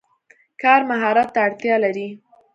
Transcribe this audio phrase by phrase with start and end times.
[0.61, 2.07] کار مهارت ته اړتیا لري.